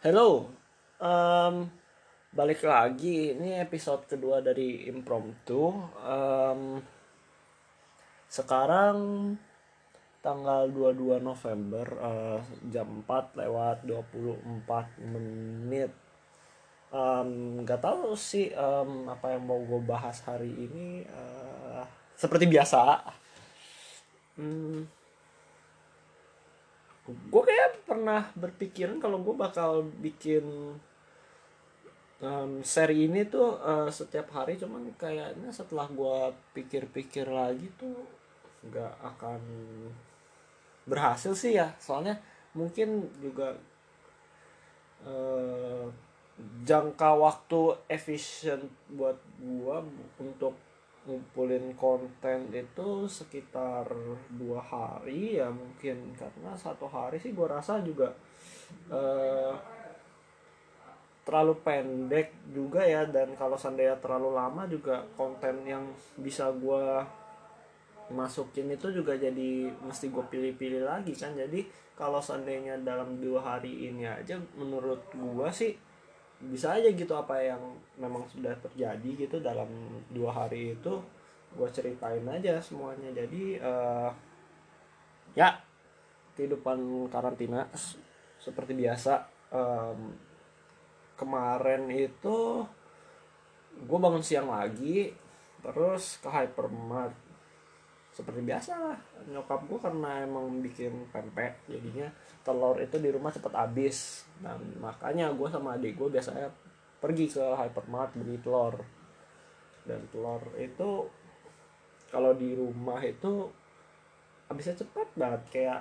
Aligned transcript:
Hello, 0.00 0.48
um, 0.96 1.68
balik 2.32 2.64
lagi. 2.64 3.36
Ini 3.36 3.60
episode 3.60 4.08
kedua 4.08 4.40
dari 4.40 4.88
Impromptu. 4.88 5.76
Um, 6.00 6.80
sekarang 8.24 8.96
tanggal 10.24 10.72
22 10.72 11.20
November 11.20 11.84
uh, 12.00 12.40
jam 12.72 13.04
4 13.04 13.44
lewat 13.44 13.84
24 13.84 15.04
menit. 15.04 15.92
Um, 16.88 17.60
gak 17.68 17.84
tahu 17.84 18.16
sih 18.16 18.56
um, 18.56 19.04
apa 19.04 19.36
yang 19.36 19.44
mau 19.44 19.60
gue 19.60 19.84
bahas 19.84 20.16
hari 20.24 20.48
ini. 20.48 21.04
Uh, 21.12 21.84
seperti 22.16 22.48
biasa. 22.48 23.04
Hmm, 24.40 24.80
gue 27.10 27.42
kayak 27.42 27.86
pernah 27.86 28.30
berpikiran 28.38 29.02
kalau 29.02 29.20
gue 29.22 29.34
bakal 29.34 29.86
bikin 29.98 30.76
um, 32.20 32.50
seri 32.62 33.08
ini 33.08 33.26
tuh 33.26 33.58
uh, 33.60 33.88
setiap 33.90 34.30
hari 34.36 34.56
cuman 34.60 34.92
kayaknya 34.94 35.50
setelah 35.50 35.88
gue 35.90 36.32
pikir-pikir 36.54 37.26
lagi 37.26 37.68
tuh 37.76 37.96
nggak 38.68 38.94
akan 39.16 39.40
berhasil 40.84 41.32
sih 41.32 41.56
ya. 41.56 41.72
Soalnya 41.80 42.20
mungkin 42.52 43.08
juga 43.20 43.56
uh, 45.06 45.86
jangka 46.64 47.10
waktu 47.20 47.60
efisien 47.88 48.68
buat 48.88 49.16
gue 49.40 49.76
untuk 50.20 50.56
ngumpulin 51.08 51.72
konten 51.76 52.52
itu 52.52 53.08
sekitar 53.08 53.88
dua 54.36 54.60
hari 54.60 55.40
ya 55.40 55.48
mungkin. 55.48 56.12
Karena 56.16 56.52
satu 56.56 56.86
hari 56.90 57.16
sih 57.20 57.32
gue 57.32 57.46
rasa 57.48 57.80
juga 57.80 58.12
uh, 58.92 59.54
terlalu 61.24 61.54
pendek 61.64 62.32
juga 62.52 62.84
ya. 62.84 63.08
Dan 63.08 63.34
kalau 63.34 63.56
seandainya 63.56 63.96
terlalu 63.98 64.36
lama 64.36 64.68
juga 64.68 65.04
konten 65.16 65.64
yang 65.64 65.88
bisa 66.20 66.52
gue 66.52 67.00
masukin 68.10 68.66
itu 68.74 68.90
juga 68.90 69.14
jadi 69.14 69.70
mesti 69.86 70.10
gue 70.10 70.24
pilih-pilih 70.28 70.82
lagi 70.84 71.14
kan. 71.16 71.32
Jadi 71.32 71.64
kalau 71.94 72.18
seandainya 72.18 72.80
dalam 72.80 73.20
dua 73.20 73.44
hari 73.56 73.92
ini 73.92 74.08
aja 74.08 74.40
menurut 74.56 75.04
gue 75.12 75.48
sih 75.52 75.89
bisa 76.40 76.80
aja 76.80 76.88
gitu 76.88 77.12
apa 77.12 77.36
yang 77.36 77.60
memang 78.00 78.24
sudah 78.32 78.56
terjadi 78.64 79.28
gitu 79.28 79.36
dalam 79.44 79.68
dua 80.08 80.32
hari 80.32 80.72
itu 80.72 81.00
gue 81.52 81.68
ceritain 81.68 82.24
aja 82.24 82.56
semuanya. 82.64 83.12
Jadi 83.12 83.60
uh, 83.60 84.08
ya 85.36 85.60
kehidupan 86.38 87.10
karantina 87.12 87.68
seperti 88.40 88.72
biasa 88.72 89.28
um, 89.52 90.16
kemarin 91.20 91.92
itu 91.92 92.64
gue 93.76 93.98
bangun 94.00 94.24
siang 94.24 94.48
lagi 94.48 95.12
terus 95.60 96.16
ke 96.24 96.28
hypermart 96.32 97.29
seperti 98.10 98.42
biasa 98.42 98.72
lah 98.74 98.98
nyokap 99.30 99.70
gue 99.70 99.78
karena 99.78 100.26
emang 100.26 100.58
bikin 100.58 100.90
pempek 101.14 101.62
jadinya 101.70 102.10
telur 102.42 102.76
itu 102.82 102.96
di 102.98 103.08
rumah 103.12 103.30
cepet 103.30 103.52
habis. 103.54 104.26
Dan 104.40 104.58
makanya 104.80 105.30
gue 105.32 105.48
sama 105.48 105.76
adik 105.76 105.96
gue 105.96 106.08
biasanya 106.10 106.48
pergi 107.00 107.30
ke 107.30 107.44
hypermart 107.56 108.16
beli 108.16 108.36
telur. 108.40 108.80
Dan 109.84 110.04
telur 110.10 110.42
itu 110.58 111.06
kalau 112.10 112.34
di 112.34 112.58
rumah 112.58 112.98
itu 113.04 113.46
habisnya 114.50 114.74
cepat 114.74 115.08
banget 115.14 115.42
kayak 115.54 115.80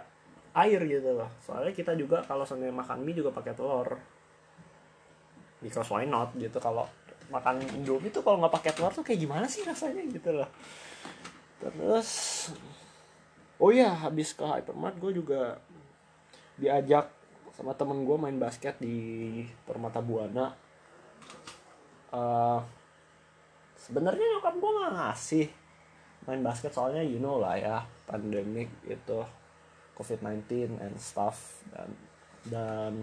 air 0.53 0.81
gitu 0.85 1.17
loh. 1.17 1.29
Soalnya 1.41 1.73
kita 1.73 1.97
juga 1.97 2.21
kalau 2.21 2.45
sambil 2.45 2.69
makan 2.69 3.01
mie 3.01 3.17
juga 3.17 3.33
pakai 3.33 3.57
telur. 3.57 3.97
Because 5.59 5.89
why 5.91 6.05
not 6.05 6.31
gitu 6.37 6.55
kalau 6.61 6.87
makan 7.29 7.61
indomie 7.77 8.09
tuh 8.09 8.25
kalau 8.25 8.41
nggak 8.41 8.53
pakai 8.57 8.71
telur 8.73 8.93
tuh 8.93 9.05
kayak 9.05 9.21
gimana 9.21 9.45
sih 9.45 9.61
rasanya 9.61 10.01
gitu 10.09 10.33
loh 10.33 10.49
terus 11.59 12.09
oh 13.59 13.71
ya 13.75 13.91
habis 13.91 14.31
ke 14.31 14.43
hypermart 14.43 14.95
gue 14.97 15.19
juga 15.19 15.59
diajak 16.59 17.11
sama 17.59 17.75
temen 17.75 18.07
gue 18.07 18.15
main 18.15 18.39
basket 18.39 18.79
di 18.79 19.43
Permata 19.67 19.99
Buana. 19.99 20.55
Uh, 22.09 22.63
sebenarnya 23.75 24.39
nyokap 24.39 24.55
gue 24.55 24.71
nggak 24.71 24.93
ngasih 24.95 25.47
main 26.25 26.41
basket 26.41 26.71
soalnya 26.71 27.03
you 27.03 27.19
know 27.19 27.37
lah 27.37 27.59
ya 27.59 27.83
pandemik 28.07 28.71
itu 28.87 29.19
covid-19 29.93 30.79
and 30.79 30.95
stuff 30.97 31.61
dan 31.69 31.89
dan 32.47 32.93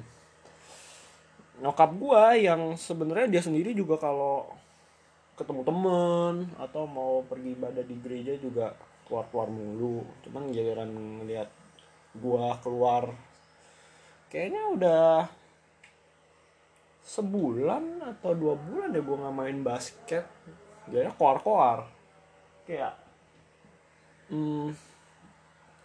nyokap 1.60 1.92
gue 1.92 2.24
yang 2.44 2.74
sebenarnya 2.74 3.38
dia 3.38 3.42
sendiri 3.44 3.76
juga 3.76 4.00
kalau 4.00 4.48
ketemu 5.36 5.62
temen 5.62 6.34
atau 6.56 6.88
mau 6.88 7.20
pergi 7.28 7.52
ibadah 7.52 7.84
di 7.84 7.96
gereja 8.00 8.34
juga 8.40 8.72
keluar 9.04 9.28
keluar 9.28 9.48
mulu. 9.52 10.02
Cuman 10.24 10.50
giliran 10.50 10.90
ngeliat 11.20 11.48
gue 12.16 12.46
keluar 12.64 13.12
kayaknya 14.32 14.62
udah 14.72 15.06
sebulan 17.06 18.02
atau 18.02 18.34
dua 18.34 18.58
bulan 18.58 18.90
ya 18.90 19.04
gue 19.04 19.16
nggak 19.16 19.36
main 19.36 19.58
basket. 19.60 20.24
Jadi 20.88 21.12
koar 21.14 21.38
koar 21.44 21.80
kayak 22.66 22.98
hmm, 24.30 24.74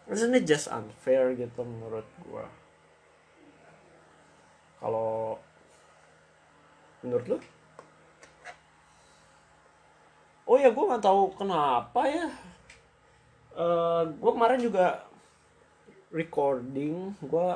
isn't 0.10 0.34
it 0.34 0.50
just 0.50 0.66
unfair 0.74 1.38
gitu 1.38 1.62
menurut 1.62 2.08
gue 2.26 2.46
kalau 4.82 5.38
menurut 7.06 7.26
lo 7.30 7.38
oh 10.46 10.58
ya 10.58 10.70
gue 10.74 10.90
nggak 10.90 11.06
tahu 11.06 11.34
kenapa 11.38 12.02
ya. 12.08 12.28
Uh, 13.52 14.08
gue 14.08 14.32
kemarin 14.32 14.62
juga 14.64 15.04
recording 16.12 17.16
gue 17.24 17.50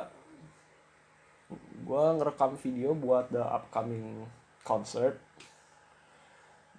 gue 1.86 2.04
ngerekam 2.18 2.58
video 2.58 2.90
buat 2.96 3.30
the 3.30 3.40
upcoming 3.40 4.26
concert. 4.66 5.22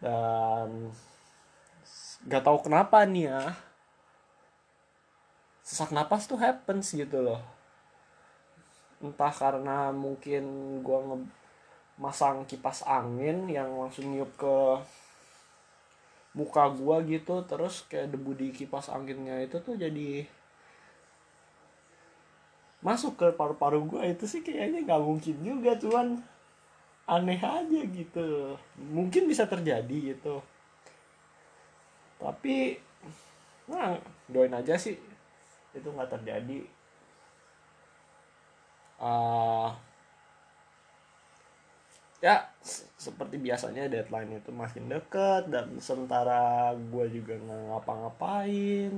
Dan 0.03 0.91
gak 2.27 2.43
tahu 2.43 2.67
kenapa 2.67 3.07
nih 3.07 3.31
ya. 3.31 3.55
Sesak 5.63 5.95
napas 5.95 6.27
tuh 6.27 6.35
happens 6.35 6.91
gitu 6.91 7.23
loh. 7.23 7.39
Entah 8.99 9.31
karena 9.31 9.95
mungkin 9.95 10.43
gue 10.83 10.99
masang 11.97 12.45
kipas 12.45 12.83
angin 12.85 13.47
yang 13.49 13.73
langsung 13.79 14.11
niup 14.11 14.29
ke 14.35 14.55
muka 16.37 16.69
gue 16.69 17.17
gitu 17.17 17.41
terus 17.49 17.81
kayak 17.89 18.13
debu 18.13 18.37
di 18.37 18.53
kipas 18.53 18.93
anginnya 18.93 19.41
itu 19.41 19.57
tuh 19.57 19.73
jadi 19.73 20.29
masuk 22.85 23.17
ke 23.17 23.27
paru-paru 23.33 23.89
gue 23.89 24.01
itu 24.13 24.29
sih 24.29 24.45
kayaknya 24.45 24.85
nggak 24.85 25.01
mungkin 25.01 25.35
juga 25.41 25.73
cuman 25.81 26.21
aneh 27.07 27.39
aja 27.39 27.81
gitu. 27.87 28.59
Mungkin 28.77 29.31
bisa 29.31 29.47
terjadi 29.47 30.13
gitu. 30.13 30.43
Tapi 32.19 32.77
nah 33.67 33.99
doain 34.31 34.53
aja 34.53 34.75
sih 34.75 34.99
itu 35.71 35.87
nggak 35.87 36.19
terjadi. 36.19 36.67
Uh, 38.99 39.71
ya 42.17 42.49
seperti 42.97 43.37
biasanya 43.37 43.85
deadline 43.85 44.41
itu 44.41 44.49
makin 44.49 44.89
deket 44.89 45.53
dan 45.53 45.77
sementara 45.77 46.73
gue 46.73 47.05
juga 47.13 47.37
nggak 47.37 47.61
ngapa-ngapain. 47.69 48.93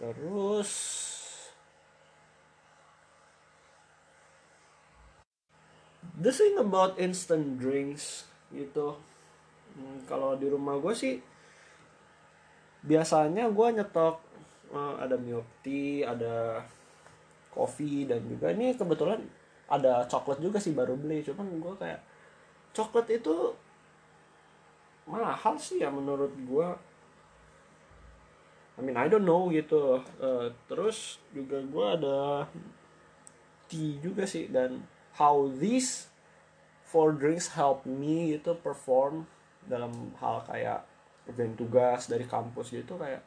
Terus 0.00 0.70
the 6.20 6.32
thing 6.32 6.60
about 6.60 7.00
instant 7.00 7.56
drinks 7.56 8.28
gitu 8.52 8.98
hmm, 9.76 10.04
kalau 10.04 10.36
di 10.36 10.52
rumah 10.52 10.76
gue 10.76 10.92
sih 10.92 11.16
biasanya 12.84 13.48
gue 13.48 13.68
nyetok 13.80 14.20
uh, 14.76 15.00
ada 15.00 15.16
milk 15.16 15.48
tea 15.64 16.04
ada 16.04 16.64
coffee 17.50 18.06
dan 18.06 18.22
juga 18.26 18.54
ini 18.54 18.74
kebetulan 18.74 19.20
ada 19.70 20.06
coklat 20.06 20.38
juga 20.42 20.58
sih 20.58 20.74
baru 20.74 20.98
beli. 20.98 21.22
Cuman 21.22 21.46
gue 21.58 21.74
kayak 21.78 22.00
coklat 22.74 23.06
itu 23.10 23.54
mahal 25.10 25.58
sih 25.58 25.82
ya 25.82 25.90
menurut 25.90 26.30
gue 26.46 26.68
I 28.78 28.80
mean 28.80 28.96
I 28.96 29.10
don't 29.10 29.26
know 29.26 29.50
gitu. 29.52 30.00
Uh, 30.16 30.50
terus 30.70 31.20
juga 31.34 31.60
gue 31.60 31.86
ada 32.00 32.18
tea 33.70 34.00
juga 34.02 34.26
sih 34.26 34.50
dan 34.50 34.82
how 35.14 35.46
these 35.46 36.10
four 36.82 37.14
drinks 37.14 37.54
help 37.54 37.86
me 37.86 38.34
gitu 38.34 38.58
perform 38.58 39.28
dalam 39.68 39.92
hal 40.18 40.42
kayak 40.42 40.82
kerjain 41.28 41.54
tugas 41.54 42.10
dari 42.10 42.26
kampus 42.26 42.74
gitu 42.74 42.98
kayak 42.98 43.22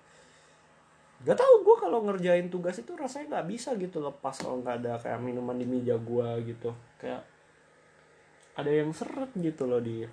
gak 1.23 1.39
tau 1.39 1.63
gue 1.63 1.75
kalau 1.79 2.03
ngerjain 2.03 2.51
tugas 2.51 2.75
itu 2.75 2.91
rasanya 2.99 3.39
nggak 3.39 3.47
bisa 3.47 3.71
gitu 3.79 4.03
lepas 4.03 4.35
kalau 4.35 4.59
nggak 4.59 4.83
ada 4.83 4.99
kayak 4.99 5.23
minuman 5.23 5.55
di 5.55 5.63
meja 5.63 5.95
gue 5.95 6.27
gitu. 6.43 6.75
Kayak 6.99 7.23
ada 8.53 8.69
yang 8.69 8.91
seret 8.91 9.31
gitu 9.39 9.63
loh 9.65 9.79
di 9.79 10.03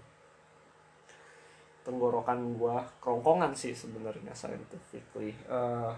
tenggorokan 1.82 2.54
gue 2.54 2.76
kerongkongan 3.02 3.52
sih 3.58 3.74
sebenarnya 3.74 4.30
scientifically. 4.32 5.34
Uh, 5.50 5.90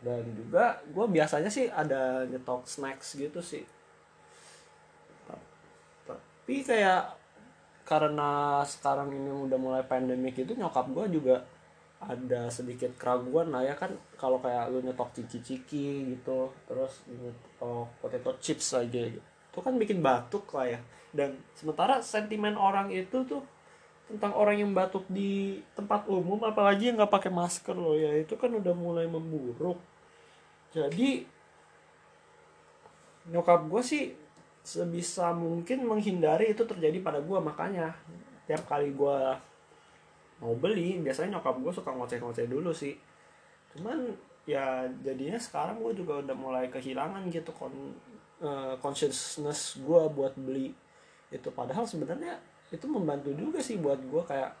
dan 0.00 0.24
juga 0.36 0.80
gue 0.88 1.06
biasanya 1.08 1.48
sih 1.52 1.68
ada 1.68 2.24
nyetok 2.24 2.64
snacks 2.64 3.16
gitu 3.20 3.44
sih. 3.44 3.64
Tapi 6.04 6.60
kayak 6.60 7.12
karena 7.84 8.64
sekarang 8.64 9.12
ini 9.12 9.28
udah 9.28 9.58
mulai 9.60 9.84
pandemik 9.84 10.40
itu 10.40 10.56
nyokap 10.56 10.88
gue 10.92 11.20
juga 11.20 11.44
ada 12.04 12.52
sedikit 12.52 12.92
keraguan 13.00 13.48
lah 13.52 13.64
ya 13.64 13.74
kan 13.74 13.92
kalau 14.20 14.38
kayak 14.38 14.68
lu 14.72 14.84
nyetok 14.84 15.12
ciki-ciki 15.16 16.14
gitu 16.16 16.52
terus 16.68 17.04
nyetok 17.08 17.88
potato 17.98 18.36
chips 18.40 18.76
aja 18.76 19.02
gitu. 19.08 19.22
Itu 19.24 19.58
kan 19.62 19.74
bikin 19.78 20.04
batuk 20.04 20.48
lah 20.52 20.76
ya. 20.76 20.80
Dan 21.14 21.38
sementara 21.54 22.02
sentimen 22.02 22.58
orang 22.58 22.90
itu 22.90 23.22
tuh 23.24 23.42
tentang 24.04 24.36
orang 24.36 24.60
yang 24.60 24.70
batuk 24.76 25.08
di 25.08 25.64
tempat 25.72 26.04
umum 26.10 26.44
apalagi 26.44 26.92
yang 26.92 27.00
nggak 27.00 27.14
pakai 27.14 27.32
masker 27.32 27.72
loh 27.72 27.96
ya 27.96 28.12
itu 28.20 28.36
kan 28.36 28.52
udah 28.52 28.74
mulai 28.76 29.08
memburuk. 29.08 29.80
Jadi 30.74 31.24
nyokap 33.32 33.64
gue 33.70 33.80
sih 33.80 34.12
sebisa 34.64 35.32
mungkin 35.32 35.88
menghindari 35.88 36.52
itu 36.52 36.64
terjadi 36.64 37.00
pada 37.00 37.20
gue 37.20 37.38
makanya 37.40 37.96
tiap 38.44 38.64
kali 38.68 38.92
gue 38.92 39.18
mau 40.44 40.52
beli. 40.52 41.00
Biasanya 41.00 41.40
nyokap 41.40 41.56
gue 41.64 41.72
suka 41.72 41.90
ngoceh-ngoceh 41.96 42.44
dulu 42.44 42.76
sih. 42.76 42.92
Cuman 43.72 44.12
ya 44.44 44.84
jadinya 45.00 45.40
sekarang 45.40 45.80
gue 45.80 45.96
juga 45.96 46.20
udah 46.20 46.36
mulai 46.36 46.68
kehilangan 46.68 47.32
gitu 47.32 47.48
kon 47.56 47.96
uh, 48.44 48.76
consciousness 48.84 49.80
gue 49.80 50.02
buat 50.12 50.36
beli 50.36 50.76
itu. 51.32 51.48
Padahal 51.48 51.88
sebenarnya 51.88 52.36
itu 52.68 52.84
membantu 52.84 53.32
juga 53.32 53.64
sih 53.64 53.80
buat 53.80 53.98
gue 54.04 54.22
kayak 54.28 54.52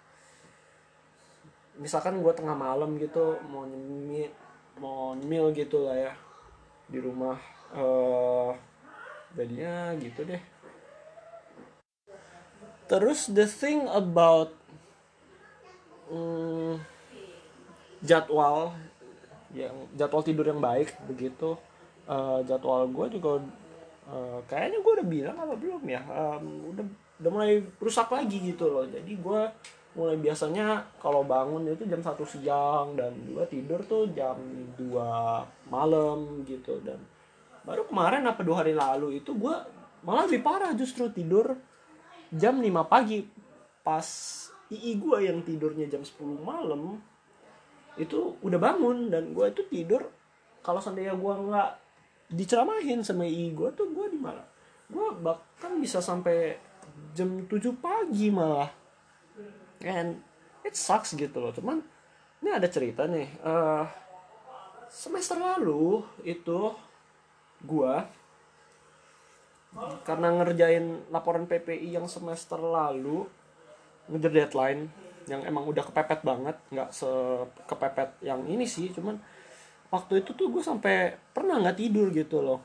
misalkan 1.76 2.22
gue 2.22 2.32
tengah 2.32 2.54
malam 2.54 2.94
gitu 3.02 3.34
mau 3.50 3.66
nyemil 3.66 4.30
mau 4.78 5.14
nyemil 5.18 5.50
gitu 5.54 5.86
lah 5.86 6.10
ya 6.10 6.12
di 6.86 6.98
rumah 7.02 7.38
uh, 7.74 8.54
jadinya 9.36 9.92
gitu 9.98 10.24
deh. 10.24 10.42
Terus 12.84 13.32
the 13.32 13.48
thing 13.48 13.88
about 13.90 14.52
um, 16.10 16.76
jadwal 18.04 18.76
yang 19.54 19.74
jadwal 19.94 20.22
tidur 20.24 20.46
yang 20.48 20.60
baik 20.60 20.92
begitu. 21.06 21.56
Uh, 22.04 22.44
jadwal 22.44 22.84
gue 22.90 23.16
juga 23.16 23.40
uh, 24.10 24.38
kayaknya 24.44 24.78
gue 24.84 24.92
udah 25.00 25.08
bilang 25.08 25.36
apa 25.38 25.54
belum 25.56 25.82
ya? 25.88 26.02
Um, 26.04 26.74
udah 26.74 26.84
udah 27.22 27.30
mulai 27.30 27.62
rusak 27.80 28.10
lagi 28.12 28.42
gitu 28.42 28.68
loh. 28.68 28.84
Jadi 28.84 29.16
gue 29.16 29.40
mulai 29.94 30.18
biasanya 30.18 30.82
kalau 30.98 31.22
bangun 31.22 31.70
itu 31.70 31.86
jam 31.86 32.02
satu 32.02 32.26
siang 32.26 32.98
dan 32.98 33.14
gue 33.14 33.44
tidur 33.46 33.78
tuh 33.86 34.10
jam 34.10 34.36
2 34.74 35.70
malam 35.70 36.42
gitu. 36.44 36.82
Dan 36.82 36.98
baru 37.64 37.88
kemarin 37.88 38.26
apa 38.28 38.44
dua 38.44 38.60
hari 38.60 38.76
lalu 38.76 39.24
itu 39.24 39.32
gue 39.32 39.54
malah 40.04 40.28
lebih 40.28 40.44
parah 40.44 40.76
justru 40.76 41.08
tidur 41.08 41.56
jam 42.28 42.60
5 42.60 42.68
pagi 42.84 43.24
pas 43.80 44.04
ii 44.72 44.92
gue 44.96 45.18
yang 45.28 45.44
tidurnya 45.44 45.90
jam 45.90 46.00
10 46.00 46.40
malam 46.40 47.00
itu 48.00 48.38
udah 48.40 48.58
bangun 48.58 49.12
dan 49.12 49.36
gue 49.36 49.46
itu 49.48 49.62
tidur 49.70 50.08
kalau 50.64 50.80
seandainya 50.80 51.14
gue 51.14 51.34
nggak 51.48 51.70
diceramahin 52.32 53.04
sama 53.04 53.28
ii 53.28 53.52
gue 53.52 53.68
tuh 53.76 53.88
gue 53.92 54.06
di 54.08 54.18
mana? 54.20 54.40
Gue 54.88 55.12
bahkan 55.20 55.76
bisa 55.80 56.00
sampai 56.00 56.56
jam 57.12 57.44
7 57.44 57.60
pagi 57.78 58.32
malah. 58.32 58.72
And 59.84 60.24
it 60.64 60.74
sucks 60.74 61.12
gitu 61.12 61.36
loh 61.38 61.52
cuman 61.52 61.84
ini 62.40 62.50
ada 62.50 62.66
cerita 62.72 63.04
nih 63.04 63.28
uh, 63.44 63.84
semester 64.88 65.36
lalu 65.36 66.00
itu 66.24 66.72
gua 67.60 68.08
karena 70.06 70.30
ngerjain 70.40 71.10
laporan 71.10 71.44
PPI 71.44 71.98
yang 72.00 72.08
semester 72.08 72.56
lalu 72.56 73.28
ngejar 74.10 74.32
deadline 74.32 74.88
yang 75.24 75.40
emang 75.48 75.64
udah 75.64 75.80
kepepet 75.80 76.20
banget 76.20 76.56
nggak 76.68 76.90
sekepepet 76.92 78.20
yang 78.20 78.44
ini 78.44 78.68
sih 78.68 78.92
cuman 78.92 79.16
waktu 79.94 80.26
itu 80.26 80.34
tuh 80.34 80.50
gue 80.50 80.62
sampai 80.64 81.14
pernah 81.30 81.62
nggak 81.62 81.78
tidur 81.78 82.10
gitu 82.10 82.42
loh. 82.42 82.60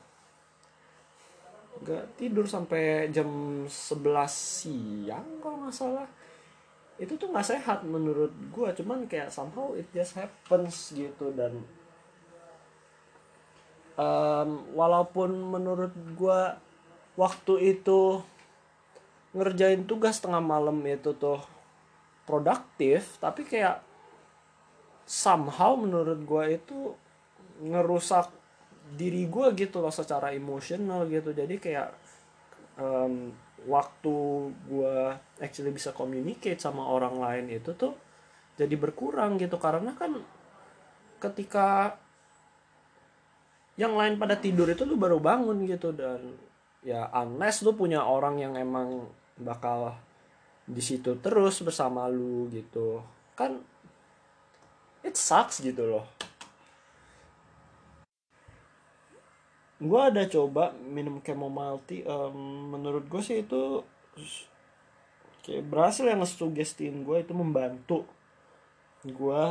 Gak 1.80 2.18
tidur 2.20 2.44
sampai 2.44 3.08
jam 3.08 3.64
11 3.64 3.70
siang 4.28 5.26
kalau 5.38 5.64
nggak 5.64 5.76
salah. 5.76 6.08
Itu 7.00 7.16
tuh 7.16 7.30
nggak 7.32 7.46
sehat 7.46 7.86
menurut 7.86 8.34
gue 8.34 8.68
cuman 8.82 9.06
kayak 9.06 9.30
somehow 9.30 9.72
it 9.78 9.86
just 9.94 10.18
happens 10.18 10.92
gitu 10.92 11.32
dan 11.32 11.64
um, 13.96 14.66
walaupun 14.76 15.32
menurut 15.32 15.94
gue 16.18 16.40
waktu 17.16 17.54
itu 17.78 18.20
ngerjain 19.30 19.86
tugas 19.86 20.18
tengah 20.18 20.42
malam 20.42 20.82
itu 20.86 21.14
tuh 21.14 21.38
produktif 22.26 23.18
tapi 23.22 23.46
kayak 23.46 23.82
somehow 25.10 25.74
menurut 25.74 26.22
gue 26.22 26.44
itu 26.54 26.94
ngerusak 27.66 28.30
diri 28.94 29.26
gue 29.26 29.46
gitu 29.58 29.82
loh 29.82 29.90
secara 29.90 30.30
emosional 30.30 31.06
gitu. 31.10 31.34
Jadi 31.34 31.58
kayak 31.58 31.90
um, 32.78 33.34
waktu 33.66 34.16
gue 34.70 34.96
actually 35.42 35.74
bisa 35.74 35.90
communicate 35.90 36.62
sama 36.62 36.86
orang 36.86 37.18
lain 37.18 37.46
itu 37.50 37.74
tuh 37.74 37.94
jadi 38.54 38.74
berkurang 38.78 39.34
gitu. 39.38 39.58
Karena 39.58 39.94
kan 39.98 40.18
ketika 41.18 41.98
yang 43.74 43.98
lain 43.98 44.14
pada 44.14 44.36
tidur 44.38 44.70
itu 44.70 44.86
lu 44.86 44.94
baru 44.94 45.18
bangun 45.18 45.66
gitu. 45.66 45.90
Dan 45.90 46.38
ya 46.86 47.10
unless 47.14 47.66
lu 47.66 47.74
punya 47.74 48.06
orang 48.06 48.38
yang 48.38 48.54
emang 48.54 49.10
bakal 49.40 49.96
di 50.68 50.78
situ 50.84 51.18
terus 51.18 51.60
bersama 51.64 52.06
lu 52.06 52.46
gitu. 52.52 53.02
Kan 53.34 53.64
it 55.02 55.16
sucks 55.16 55.64
gitu 55.64 55.88
loh. 55.88 56.06
Gue 59.80 60.00
ada 60.00 60.28
coba 60.28 60.76
minum 60.76 61.24
chamomile 61.24 61.80
tea 61.88 62.04
um, 62.04 62.68
menurut 62.76 63.08
gue 63.08 63.22
sih 63.24 63.40
itu 63.40 63.80
kayak 65.40 65.64
berhasil 65.66 66.04
yang 66.04 66.20
ngesugestiin 66.20 67.00
gue 67.00 67.24
itu 67.24 67.32
membantu 67.32 68.04
gue 69.08 69.42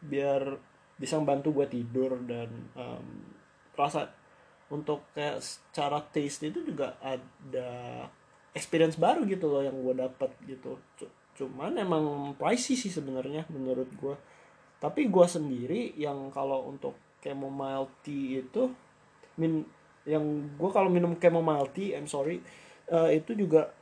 biar 0.00 0.56
bisa 0.96 1.20
membantu 1.20 1.52
gue 1.60 1.66
tidur 1.68 2.16
dan 2.24 2.48
um, 2.72 3.06
rasa 3.76 4.08
untuk 4.72 5.04
kayak 5.12 5.44
secara 5.44 6.00
taste 6.08 6.48
itu 6.48 6.64
juga 6.64 6.96
ada 7.04 8.08
experience 8.54 8.96
baru 8.96 9.26
gitu 9.26 9.50
loh 9.50 9.60
yang 9.60 9.74
gue 9.74 9.94
dapat 9.98 10.30
gitu. 10.46 10.78
Cuman 11.34 11.74
emang 11.76 12.32
pricey 12.38 12.78
sih 12.78 12.94
sebenarnya 12.94 13.44
menurut 13.50 13.90
gue 13.98 14.14
tapi 14.84 15.08
gue 15.08 15.26
sendiri 15.26 15.96
yang 15.96 16.28
kalau 16.28 16.68
untuk 16.68 16.92
chamomile 17.24 17.88
tea 18.04 18.44
itu 18.44 18.68
min 19.40 19.64
yang 20.04 20.20
gue 20.60 20.70
kalau 20.70 20.92
minum 20.92 21.16
chamomile 21.16 21.72
tea 21.72 21.96
I'm 21.96 22.04
sorry 22.04 22.44
uh, 22.92 23.08
itu 23.08 23.32
juga 23.32 23.72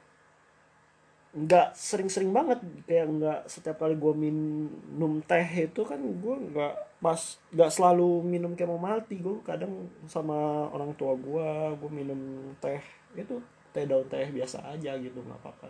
nggak 1.32 1.72
sering-sering 1.72 2.28
banget. 2.30 2.60
Kayak 2.84 3.06
nggak 3.08 3.40
setiap 3.48 3.80
kali 3.80 3.96
gue 3.96 4.14
minum 4.14 5.24
teh 5.24 5.48
itu 5.64 5.80
kan 5.82 5.98
gue 5.98 6.36
nggak 6.52 7.02
pas 7.02 7.20
nggak 7.50 7.70
selalu 7.72 8.22
minum 8.22 8.52
chamomile 8.54 9.02
tea. 9.08 9.18
Gue 9.18 9.42
kadang 9.42 9.90
sama 10.06 10.70
orang 10.70 10.94
tua 10.94 11.18
gue 11.18 11.48
gue 11.82 11.90
minum 11.90 12.52
teh 12.62 12.78
itu 13.18 13.42
teh 13.72 13.88
daun 13.88 14.06
teh 14.06 14.28
biasa 14.28 14.62
aja 14.72 14.94
gitu 15.00 15.18
nggak 15.18 15.40
apa-apa. 15.42 15.68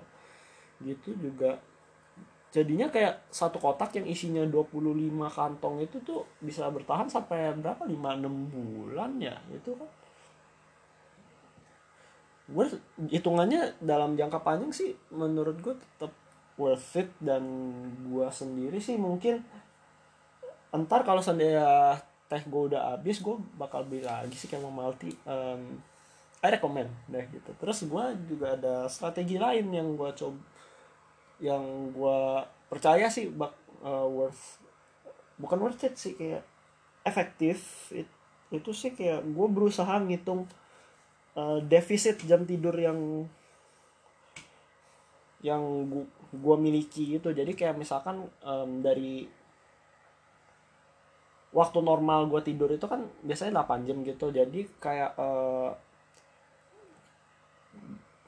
Gitu 0.82 1.14
juga. 1.16 1.58
Jadinya 2.52 2.92
kayak 2.92 3.32
satu 3.32 3.56
kotak 3.56 3.96
yang 3.96 4.04
isinya 4.04 4.44
25 4.44 4.76
kantong 5.32 5.80
itu 5.80 5.96
tuh 6.04 6.28
bisa 6.44 6.68
bertahan 6.68 7.08
sampai 7.08 7.56
berapa? 7.56 7.88
5 7.88 7.96
6 7.96 8.28
bulan 8.52 9.10
ya 9.16 9.32
itu 9.48 9.72
kan? 9.72 9.88
Gue 12.52 12.68
hitungannya 13.08 13.80
dalam 13.80 14.18
jangka 14.18 14.44
panjang 14.44 14.68
sih 14.68 14.92
menurut 15.08 15.56
gue 15.64 15.72
tetap 15.72 16.12
worth 16.60 17.00
it. 17.00 17.08
Dan 17.16 17.42
gue 18.04 18.28
sendiri 18.28 18.76
sih 18.76 19.00
mungkin 19.00 19.40
entar 20.72 21.04
kalau 21.04 21.24
seandainya 21.24 21.96
teh 22.32 22.40
gue 22.48 22.62
udah 22.72 22.96
habis 22.96 23.20
gue 23.20 23.36
bakal 23.60 23.84
beli 23.84 24.08
lagi 24.08 24.32
sih 24.32 24.48
kayak 24.48 24.64
multi 24.64 25.12
um, 25.28 25.76
I 26.42 26.48
recommend 26.58 26.90
deh 27.06 27.24
gitu. 27.30 27.50
Terus 27.60 27.78
gue 27.86 28.04
juga 28.26 28.58
ada 28.58 28.74
strategi 28.90 29.38
lain 29.38 29.66
yang 29.70 29.88
gue 29.94 30.10
coba 30.18 30.40
yang 31.42 31.90
gue 31.90 32.20
percaya 32.70 33.10
sih 33.10 33.26
bak 33.30 33.50
uh, 33.82 34.06
worth 34.06 34.62
bukan 35.42 35.58
worth 35.58 35.82
it 35.82 35.94
sih 35.98 36.14
kayak 36.14 36.46
efektif 37.02 37.90
it- 37.90 38.16
itu 38.54 38.70
sih 38.70 38.92
kayak 38.94 39.26
gue 39.26 39.46
berusaha 39.50 39.98
ngitung 40.02 40.46
uh, 41.38 41.58
defisit 41.66 42.20
jam 42.28 42.44
tidur 42.46 42.74
yang 42.76 43.26
yang 45.42 45.62
gua 46.30 46.56
miliki 46.56 47.18
gitu. 47.18 47.34
Jadi 47.34 47.52
kayak 47.58 47.74
misalkan 47.76 48.30
em, 48.46 48.70
dari 48.80 49.26
waktu 51.52 51.78
normal 51.84 52.20
gue 52.32 52.40
tidur 52.48 52.70
itu 52.72 52.86
kan 52.88 53.04
biasanya 53.26 53.60
8 53.60 53.84
jam 53.84 53.98
gitu. 54.06 54.26
Jadi 54.32 54.60
kayak 54.80 55.10
eh, 55.20 55.70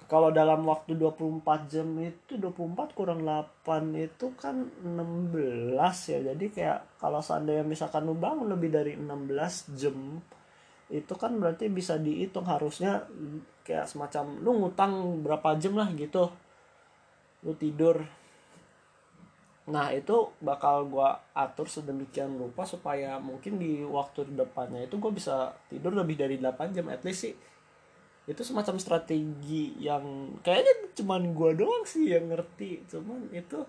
kalau 0.04 0.28
dalam 0.28 0.64
waktu 0.68 0.96
24 1.00 1.72
jam 1.72 1.88
itu 2.00 2.36
24 2.36 2.92
kurang 2.92 3.24
8 3.24 3.94
itu 3.96 4.36
kan 4.36 4.68
16 4.84 5.76
ya. 6.12 6.18
Jadi 6.32 6.46
kayak 6.52 7.00
kalau 7.00 7.24
seandainya 7.24 7.64
misalkan 7.64 8.04
lu 8.04 8.12
bangun 8.16 8.52
lebih 8.52 8.68
dari 8.68 8.92
16 8.96 9.78
jam 9.80 10.20
itu 10.92 11.14
kan 11.16 11.32
berarti 11.40 11.72
bisa 11.72 11.96
dihitung 11.96 12.44
harusnya 12.44 13.08
kayak 13.64 13.88
semacam 13.88 14.24
lu 14.44 14.50
ngutang 14.60 15.24
berapa 15.24 15.56
jam 15.56 15.74
lah 15.80 15.88
gitu. 15.96 16.28
Lu 17.44 17.56
tidur. 17.56 18.04
Nah 19.64 19.88
itu 19.96 20.36
bakal 20.44 20.92
gua 20.92 21.24
atur 21.32 21.64
sedemikian 21.64 22.36
rupa 22.36 22.68
supaya 22.68 23.16
mungkin 23.16 23.56
di 23.56 23.80
waktu 23.80 24.28
depannya 24.36 24.84
itu 24.84 25.00
gua 25.00 25.08
bisa 25.08 25.56
tidur 25.72 25.96
lebih 25.96 26.20
dari 26.20 26.36
8 26.36 26.76
jam 26.76 26.92
at 26.92 27.00
least 27.00 27.24
sih 27.24 27.53
itu 28.24 28.40
semacam 28.40 28.80
strategi 28.80 29.76
yang 29.76 30.36
kayaknya 30.40 30.96
cuman 30.96 31.36
gua 31.36 31.52
doang 31.52 31.84
sih 31.84 32.08
yang 32.08 32.32
ngerti. 32.32 32.84
Cuman 32.88 33.28
itu 33.36 33.60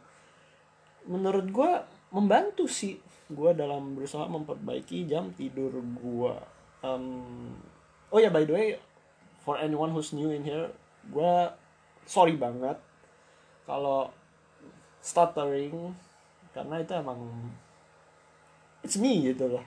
menurut 1.05 1.47
gua 1.51 1.83
membantu 2.11 2.65
sih 2.71 2.95
gua 3.27 3.51
dalam 3.51 3.99
berusaha 3.99 4.25
memperbaiki 4.31 5.05
jam 5.11 5.35
tidur 5.35 5.75
gua. 5.99 6.39
Em, 6.79 7.03
oh 8.13 8.19
ya 8.21 8.31
by 8.31 8.47
the 8.47 8.53
way 8.55 8.67
for 9.43 9.59
anyone 9.59 9.91
who's 9.91 10.15
new 10.15 10.31
in 10.31 10.41
here 10.47 10.71
gua 11.11 11.53
sorry 12.07 12.37
banget 12.37 12.77
kalau 13.65 14.09
stuttering 15.01 15.93
karena 16.53 16.81
itu 16.81 16.93
emang 16.95 17.19
it's 18.81 18.97
me 18.97 19.21
gitu 19.21 19.49
loh 19.49 19.65